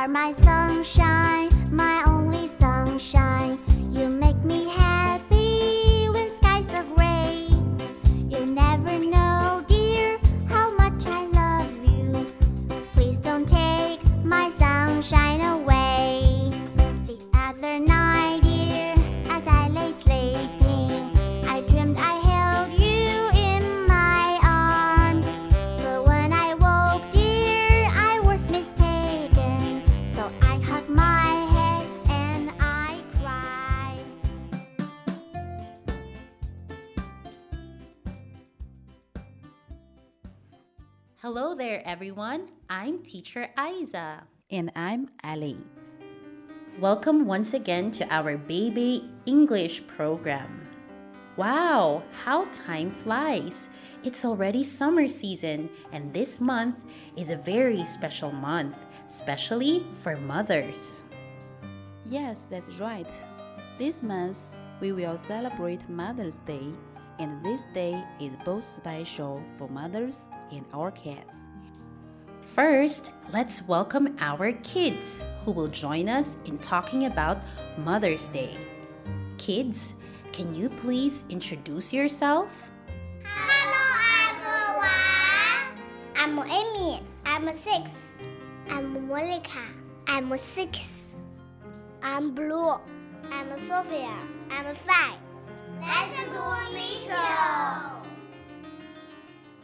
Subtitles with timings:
[0.00, 1.39] are my sunshine,
[41.32, 42.48] Hello there, everyone.
[42.68, 44.22] I'm teacher Aiza.
[44.50, 45.58] And I'm Ali.
[46.80, 50.66] Welcome once again to our Baby English program.
[51.36, 53.70] Wow, how time flies!
[54.02, 56.82] It's already summer season, and this month
[57.14, 61.04] is a very special month, especially for mothers.
[62.06, 63.06] Yes, that's right.
[63.78, 66.74] This month we will celebrate Mother's Day,
[67.20, 71.36] and this day is both special for mothers and our kids.
[72.40, 77.42] First, let's welcome our kids who will join us in talking about
[77.76, 78.56] Mother's Day.
[79.36, 79.96] Kids,
[80.32, 82.72] can you please introduce yourself?
[83.22, 83.84] Hello,
[84.32, 85.76] everyone.
[86.16, 87.02] I'm Amy.
[87.26, 87.90] I'm six.
[88.70, 89.62] I'm Monica.
[90.08, 91.14] I'm six.
[92.02, 92.80] I'm Blue.
[93.30, 94.16] I'm Sophia.
[94.50, 95.29] I'm five.
[95.80, 96.12] Let's
[96.76, 97.16] intro.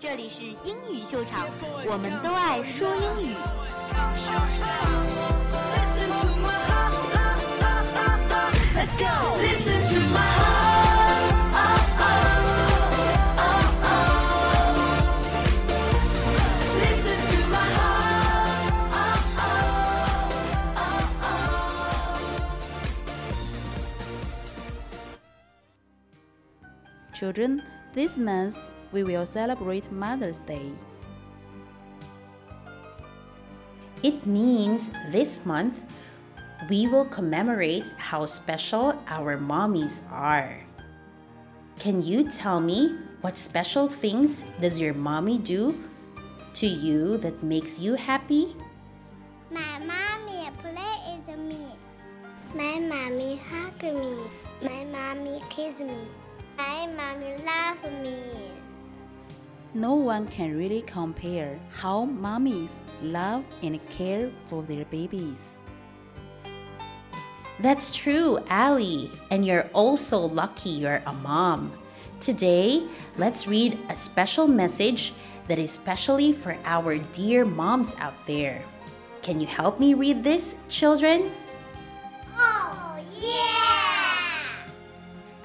[0.00, 1.46] 这里是英语秀场，
[1.84, 3.34] 我们都爱说英语。
[27.16, 27.62] Children,
[27.94, 30.68] this month we will celebrate Mother's Day.
[34.02, 35.80] It means this month
[36.68, 40.60] we will commemorate how special our mommies are.
[41.78, 45.72] Can you tell me what special things does your mommy do
[46.52, 48.54] to you that makes you happy?
[49.50, 51.64] My mommy play with me.
[52.52, 54.20] My mommy hug me.
[54.60, 56.25] My mommy kiss me.
[56.56, 58.50] My mommy love me.
[59.74, 65.50] No one can really compare how mommies love and care for their babies.
[67.60, 69.10] That's true, Ali.
[69.30, 71.72] And you're also lucky you're a mom.
[72.20, 75.12] Today, let's read a special message
[75.48, 78.64] that is specially for our dear moms out there.
[79.20, 81.30] Can you help me read this, children?
[82.34, 84.72] Oh, yeah!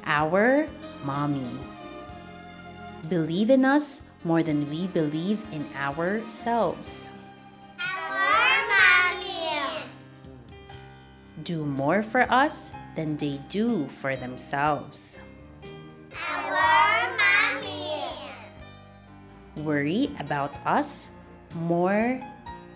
[0.06, 0.68] Our
[1.04, 1.58] mommy.
[3.10, 7.10] Believe in us more than we believe in ourselves.
[7.80, 9.90] Our mommy.
[11.44, 15.20] Do more for us than they do for themselves.
[16.14, 18.06] Our mommy.
[19.66, 21.18] Worry about us
[21.56, 22.22] more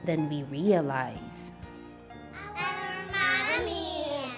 [0.05, 1.53] than we realize.
[2.57, 4.33] Our mommy.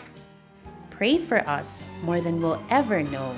[0.90, 3.34] Pray for us more than we'll ever know.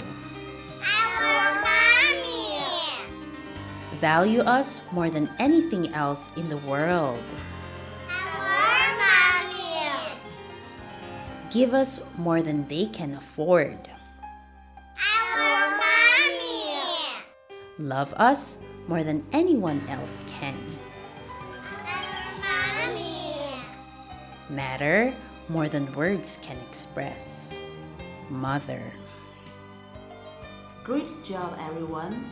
[4.00, 7.24] Value us more than anything else in the world.
[8.08, 10.16] Our mommy.
[11.52, 13.90] Give us more than they can afford.
[14.96, 17.26] Our mommy.
[17.78, 20.56] Love us more than anyone else can.
[21.84, 23.60] Our mommy.
[24.50, 25.14] Matter
[25.50, 27.54] more than words can express.
[28.30, 28.81] Mother.
[30.86, 32.31] Great job, everyone.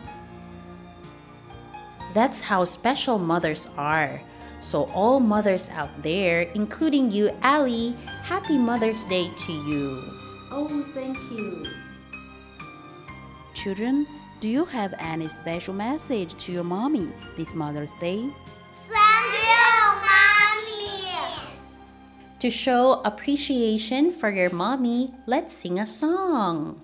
[2.14, 4.22] That's how special mothers are.
[4.60, 10.04] So, all mothers out there, including you, Ali, happy Mother's Day to you.
[10.52, 11.66] Oh, thank you.
[13.54, 14.08] Children,
[14.40, 18.30] do you have any special message to your mommy this Mother's Day?
[18.90, 19.68] Thank you,
[20.02, 21.54] mommy.
[22.40, 26.82] To show appreciation for your mommy, let's sing a song.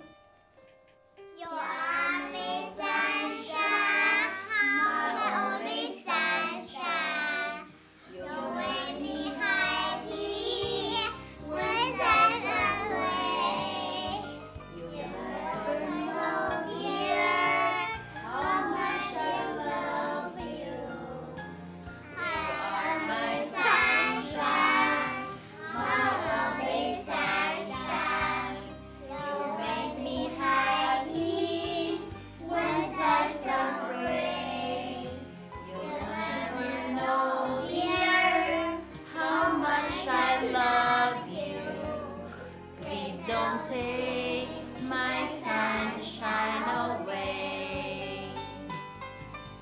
[43.62, 44.48] take
[44.88, 48.28] my sunshine away.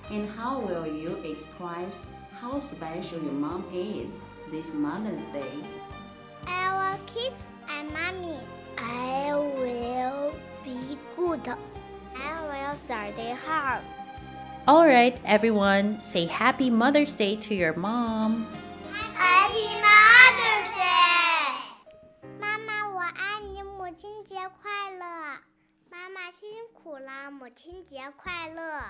[0.10, 2.10] And how will you express
[2.40, 4.20] how special your mom is
[4.52, 5.54] this Mother's Day?
[6.48, 8.40] I will kiss my mommy.
[8.78, 11.48] I will be good.
[12.16, 13.84] I will study hard.
[14.68, 18.48] All right, everyone, say happy Mother's Day to your mom.
[19.16, 20.11] Happy Mother's
[24.02, 25.06] 亲节快乐！
[25.92, 28.82] 妈妈辛苦了，母亲节快乐！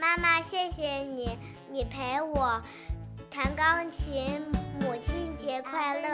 [0.00, 1.36] 妈妈，谢谢你，
[1.72, 2.62] 你陪我
[3.28, 4.40] 弹钢琴，
[4.78, 6.08] 母亲节快乐！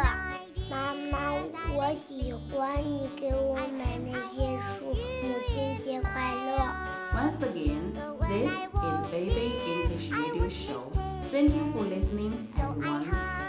[0.70, 1.34] 妈妈，
[1.74, 6.64] 我喜欢你给我买那些书，母亲节快乐
[7.12, 7.92] ！Once again,
[8.26, 10.90] this is Baby English Radio Show.
[11.30, 13.39] Thank you for listening, everyone.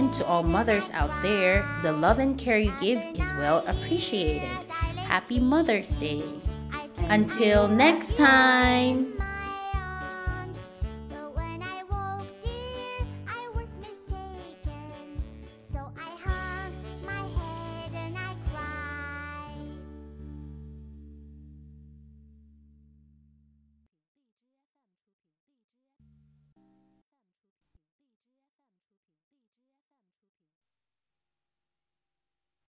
[0.00, 4.48] And to all mothers out there, the love and care you give is well appreciated.
[4.96, 6.24] Happy Mother's Day.
[7.12, 9.12] Until next time.